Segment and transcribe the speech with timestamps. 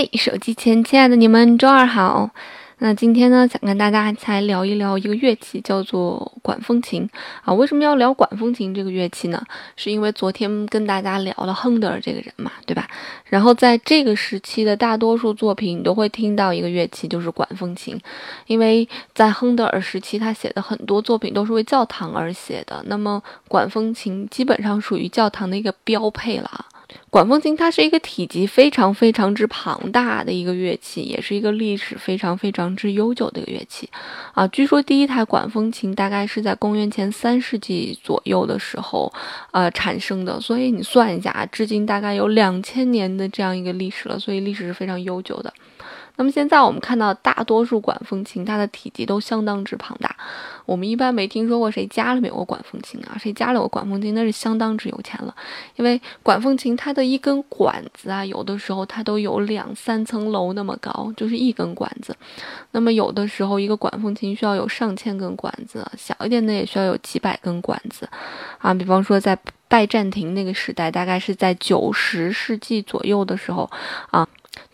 [0.00, 2.30] 嘿，手机前亲爱的你们，周二好。
[2.78, 7.10] 那今天呢，想跟大家来聊一聊一个乐器，叫做管风琴
[7.42, 7.52] 啊。
[7.52, 9.44] 为什么要聊管风琴这个乐器呢？
[9.74, 12.86] 是因为昨天跟大家聊了亨德尔这个人嘛，对吧？
[13.24, 18.00] 然后在这个时期的大多数作品，你都会听到一个乐器，就是管风琴。
[18.46, 26.66] 因为在亨德尔时期，他写的很多作品都是为教堂而写的，那么管风琴基本上属于教堂的一个标配了。
[27.10, 33.88] 管风琴它是一个体积非常非常之庞大的一个乐器，也是一个历史非常非常之悠久的一个乐器，
[34.32, 39.12] 啊，据说第一台管风琴大概是在公元前三世纪左右的时候，
[39.52, 45.52] 呃产生的，所以你算一下，至今大概有两千年的这样一个历史了，所以历史是非常悠久的。
[46.18, 50.14] 那么现在我们看到大多数管风琴，它的体积都相当之庞大。
[50.66, 55.34] 我们一般没听说过谁家里面有个管风琴啊，谁家里有个管风琴那是相当之有钱了。
[55.76, 62.14] 因为管风琴它的一根管子啊，有的时候它都有两三层楼那么高，就是一根管子。
[62.72, 68.08] 那么有的时候一个管风琴需要有上千根管子，小一点的也需要有几百根管子
[68.58, 68.74] 啊。
[68.74, 69.38] 比方说在
[69.68, 73.70] 拜占庭那个时代，大概是在九十世纪左右的时候
[74.10, 74.28] 啊。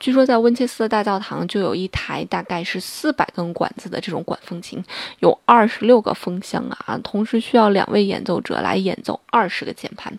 [0.04, 4.84] 据说在温切斯特大教堂就有一台大概是四百根管子的这种管风琴，
[5.20, 10.12] 有二十六个风箱啊，同时需要两位演奏者来演奏二十个键盘，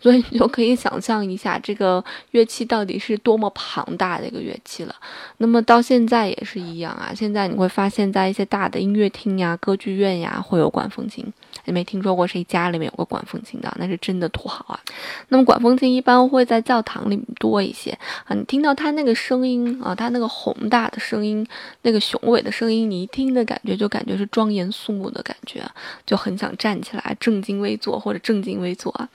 [0.00, 4.94] 所以你就可以想象一下这个乐器到底是多么庞大的一个乐器了。
[5.36, 11.30] 那么到现在也是一样啊，现在你会发现在一些大的音乐厅呀、歌剧院呀会有管风琴，
[11.66, 14.80] 也没听说过谁家里面有个管风琴的，那是真的土豪啊。
[15.28, 17.90] 那么管风琴一般会在教堂里面多一些
[18.24, 19.25] 啊，你听到它那个声。
[19.26, 21.44] 声音啊，它那个宏大的声音，
[21.82, 25.64] 那个雄伟的声音，你一听的感觉就感觉是庄严肃穆的感觉，
[26.06, 29.08] 就很想站起来正襟危坐或者正襟危坐啊。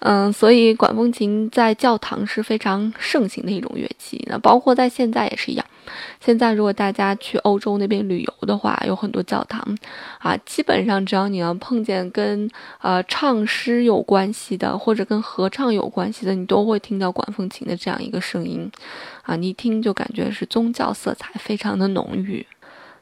[0.00, 5.64] 嗯，所以管风琴在教堂是非常盛行的一种乐器，那包括在现在也是一样。
[6.20, 9.62] 现在如果大家去欧洲那边旅游的话，有很多教堂
[10.18, 18.70] 啊，基本上只要你要碰见跟呃唱诗有关系的，或者跟合唱有关系的，你都会听到管风琴的这样一个声音
[19.22, 22.46] 啊，你一听就感觉是宗教色彩非常的浓郁。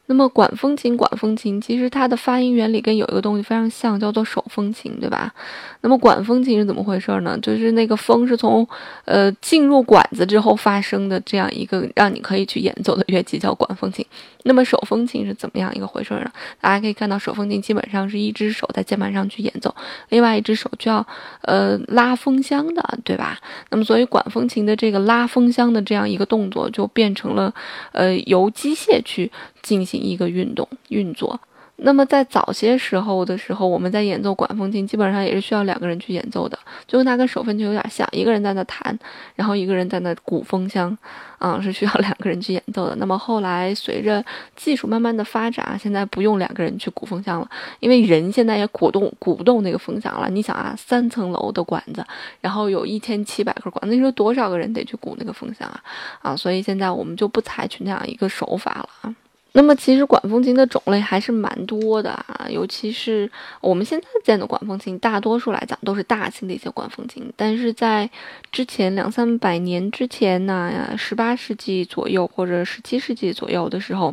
[0.06, 5.32] 那么管风琴，管风琴其实它的发音原理跟有一个东西非常像，叫做手风琴，对吧？
[5.80, 7.38] 那么管风琴是怎么回事呢？
[7.40, 8.66] 就是那个风是从
[9.06, 14.04] 呃进入管子之后发生的这样一个让你可以去演奏的乐器叫管风琴。
[14.46, 16.30] 那么手风琴是怎么样一个回事呢？
[16.60, 19.74] 大家可以看到手风琴基本上是一只手在键盘上去演奏，
[20.10, 21.06] 另外一只手就要
[21.42, 23.38] 呃拉风箱的，对吧？
[23.70, 27.54] 那么所以管风琴的这个拉风箱的这样一个动作就变成了
[27.92, 29.32] 呃由机械去
[29.64, 30.04] 进行。
[30.04, 31.40] 一个运动运作，
[31.76, 38.96] 那么在早些时候的时候，我们在演奏管风琴，基本上也是需要两个人去演奏的，就跟它跟手风琴有点像，一个人在那弹，
[39.34, 40.96] 然后一个人在那鼓风箱，
[41.38, 42.94] 啊，是需要两个人去演奏的。
[42.96, 44.22] 那么后来随着
[44.54, 47.48] 技术慢慢的发展，现在不用两个人去鼓风箱了，
[47.80, 50.28] 因为人现在也鼓动鼓不动那个风箱了。
[50.28, 52.04] 你想啊，三层楼的管子，
[52.42, 55.82] 然后有一千七百根管，那你说多少个人得去鼓那个风箱啊？
[56.22, 59.14] 啊，所以现在我们就不采取那样一个手法了啊。
[59.56, 67.32] 那么其实管风琴的种类还是蛮多的啊，尤其是我们现在见的管风琴，大多数来讲都是大型的一些管风琴。
[67.36, 68.10] 但是在
[68.50, 74.12] 之前两三百年之前呢，十八世纪左右或者十七世纪左右的时候，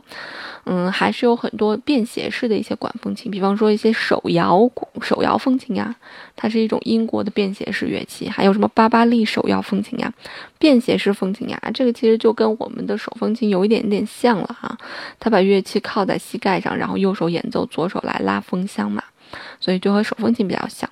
[0.66, 4.70] 嗯，还是有很多便携式的一些管风琴，比方说一些手摇
[5.02, 5.96] 手摇风琴呀，
[6.36, 10.14] 它是一种英国的便携式乐器，还有什么巴巴利手摇风琴呀，
[10.60, 14.78] 便携式风琴呀，这个其实就跟我们的手风琴有一点点像了哈，
[15.20, 15.31] 它。
[15.32, 19.02] 把乐器靠在膝盖上，然后右手演奏，左手来拉风箱嘛，
[19.60, 20.88] 所以就和手风琴比较像。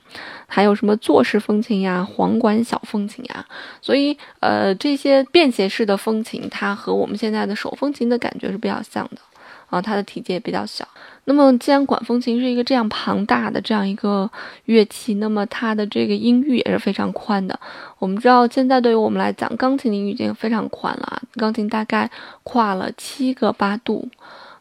[0.48, 3.46] 还有什么坐式风琴呀、簧管小风琴呀，
[3.82, 9.22] 所以呃这些便携式的风琴，它和我们现在的手风琴的感觉是比较像的。
[9.70, 10.88] 啊，它的体积也比较小。
[11.26, 14.30] 那么，既然管风琴是一个这样庞大的这样一个
[14.66, 17.60] 乐器，那么它的这个音域也是非常宽的。
[18.00, 22.10] 我们知道，现在对于我们来讲，钢琴的音域已经非常宽了，钢琴大概
[22.44, 24.10] 跨了七个八度。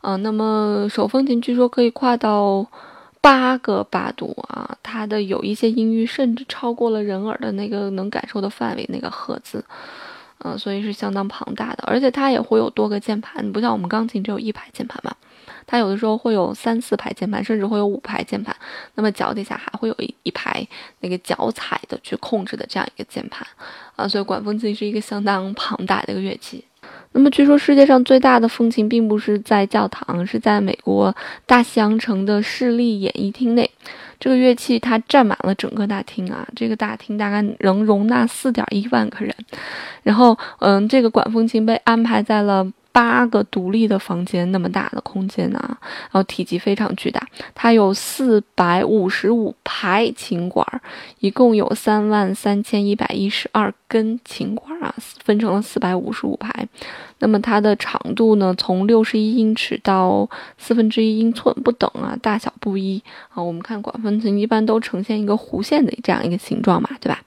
[0.01, 2.65] 啊，那么手风琴据说可以跨到
[3.21, 9.65] 八个八度啊，它的有一些音域甚至超过了人耳的那个能感受的范围，那个赫兹。
[10.45, 15.13] 嗯，所以是相当庞大的，而且它也会有多个键盘，不像我们钢琴只有一排键盘嘛，
[15.67, 18.55] 它有的时候会有三四排键盘，甚至会有五排键盘。
[18.95, 20.65] 那么脚底下还会有一一排
[21.01, 23.47] 那个脚踩的去控制的这样一个键盘
[23.97, 26.65] 啊，所以管风琴是一个相当庞大的一个乐器。
[27.13, 31.15] 那么据说世界上最大的风琴并不是在教堂，是在美国
[31.47, 33.69] 大西洋城的市立演艺厅内。
[34.21, 39.35] 这个乐器它占满了整个大厅啊，这个大厅大概能容纳四点一万个人。
[40.03, 42.67] 然后，嗯，这个管风琴被安排在了。
[42.99, 47.25] 八个独立的房间，那么大的空间啊，然后体积非常巨大。
[47.55, 50.67] 它有四百五十五排琴管，
[51.21, 54.93] 一共有三万三千一百一十二根琴管啊，
[55.23, 56.51] 分成了四百五十五排。
[57.21, 63.41] 那么它的长度呢，从六十一英尺到四分之一英寸不等啊，大小不一啊。
[63.41, 67.23] 我们看管风琴一般都呈现一个弧线的这样一个形状嘛，对吧？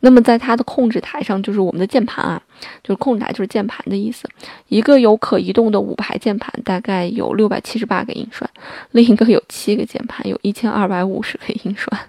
[0.00, 2.42] 那么在它的控制台上，就是我们的键盘啊，
[2.82, 4.28] 就是控制台就是键盘的意思。
[4.68, 8.48] 一个有可移动的五排键盘，大概有六百七十八个音栓；
[8.92, 12.00] 另一个有七个键盘，有一千二百五十个音栓。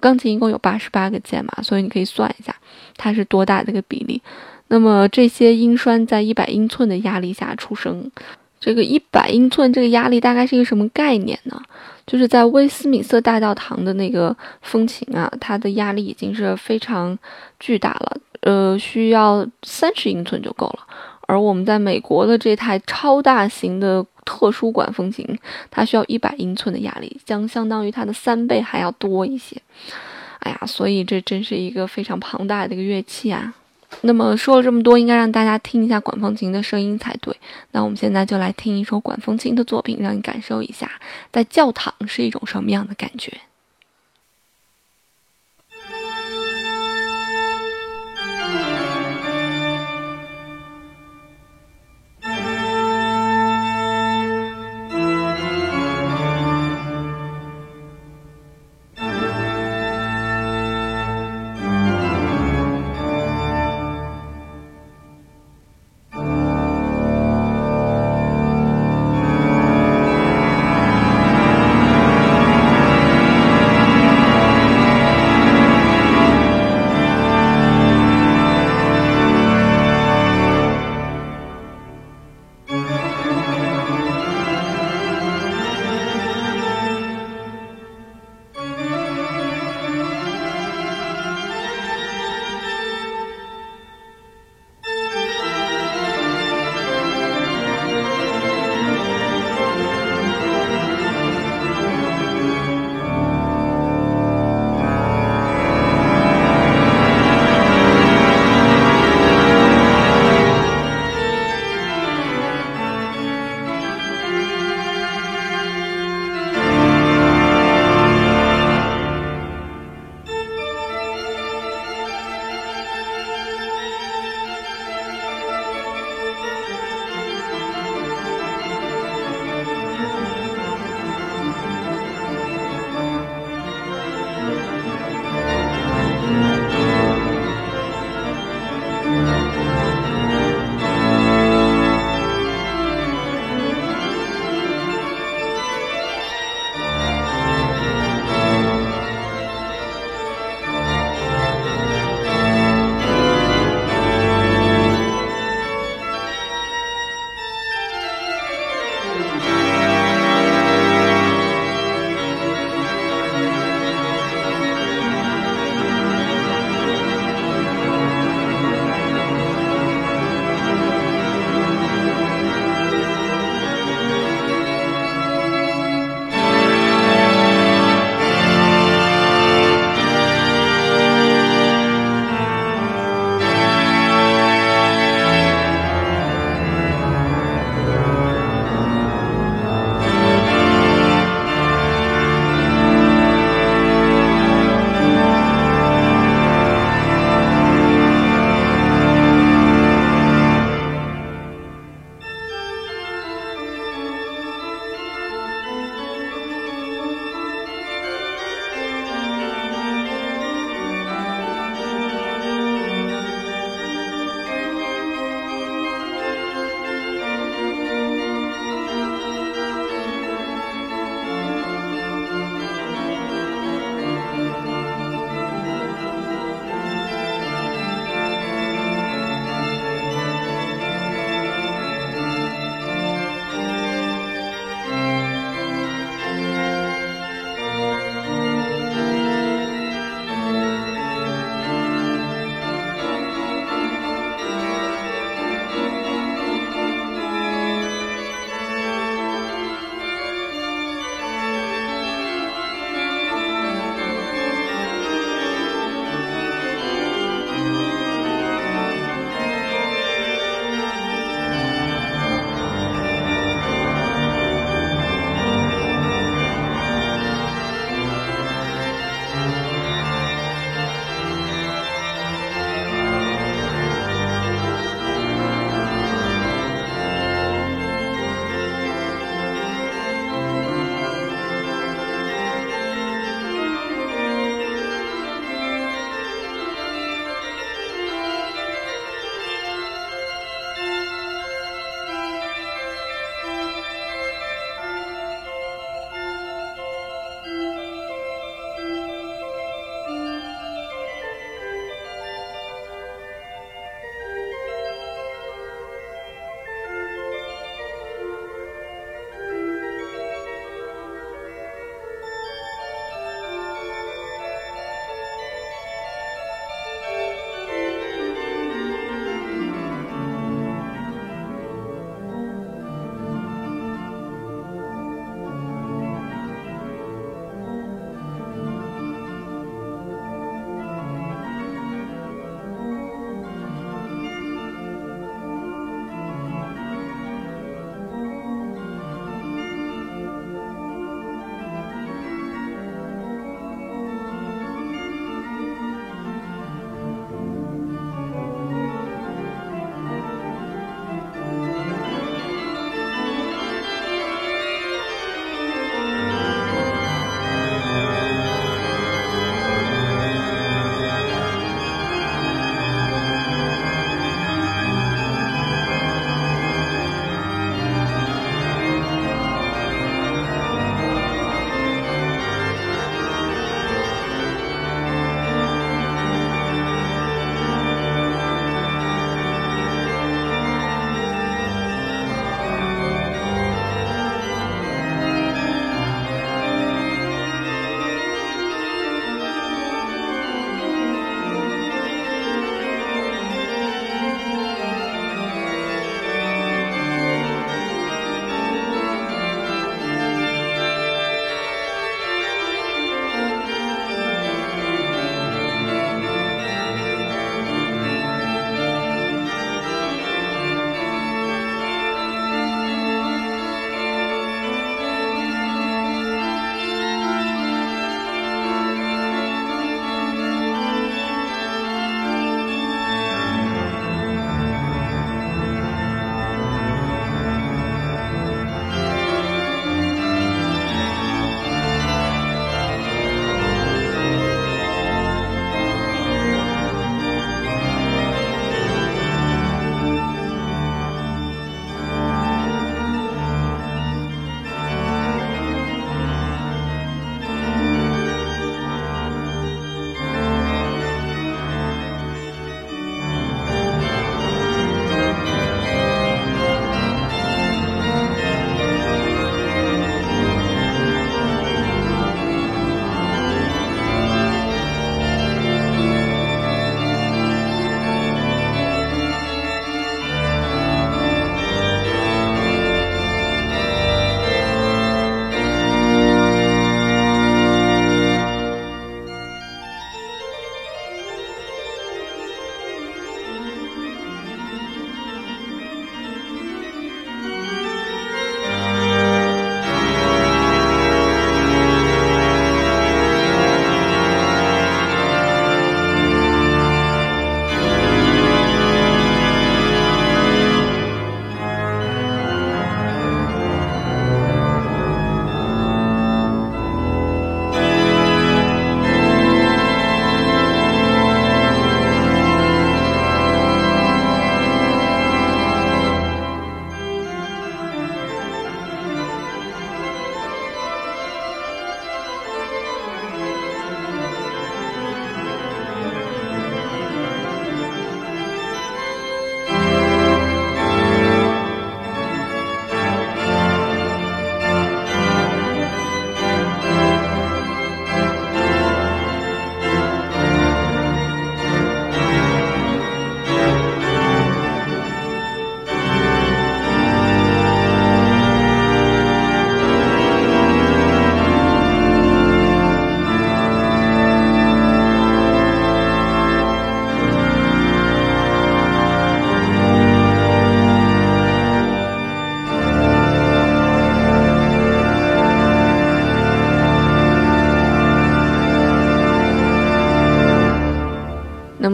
[0.00, 2.54] 钢琴一共有八十八个键嘛，所以你可以算一下
[2.96, 4.22] 它是多大的一个比例。
[4.68, 8.10] 那么这些音栓在一百英寸的压力下出声。
[8.60, 11.60] 这个一百英寸这个压力大概是一个什么概念呢？
[12.06, 17.16] 就是在威斯敏斯特大教堂的那个风琴啊，它的压力已经是非常
[17.60, 20.86] 巨大了，呃，需要三十英寸就够了。
[21.26, 25.38] 而我们在美国的这台超大型的特殊管风琴，
[25.70, 29.60] 它需要一百英寸的压力，将相当于它的三倍还要多一些。
[30.38, 33.52] 哎呀，所以这真是一个非常庞大的一个乐器啊。
[34.02, 37.36] 那么说了这么多，应该让大家听一下管风琴的声音才对。
[37.72, 40.90] 那我们现在就来听一首管风琴的作品，让你感受一下
[41.32, 43.32] 在教堂是一种什么样的感觉。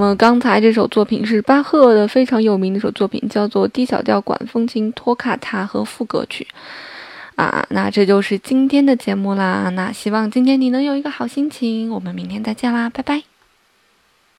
[0.04, 6.46] 么刚才这首作品是巴赫的非常有名的一首作品，叫做《D 小调管风琴托卡塔和副歌曲》
[7.42, 7.66] 啊。
[7.70, 9.70] 那这就是今天的节目啦。
[9.70, 11.90] 那希望今天你能有一个好心情。
[11.90, 13.33] 我们明天再见啦，拜拜。